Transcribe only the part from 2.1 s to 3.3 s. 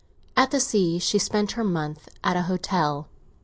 at an hotel.